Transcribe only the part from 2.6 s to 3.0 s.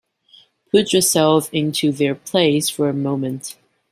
for a